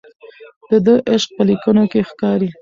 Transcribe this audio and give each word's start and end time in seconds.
د 0.69 0.71
ده 0.85 0.93
عشق 1.11 1.29
په 1.35 1.43
لیکنو 1.49 1.83
کې 1.91 2.01
ښکاري. 2.09 2.49